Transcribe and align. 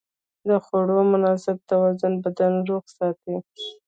د 0.47 0.49
خوړو 0.65 0.99
مناسب 1.13 1.57
توازن 1.71 2.13
بدن 2.23 2.53
روغ 2.69 2.83
ساتي. 2.97 3.35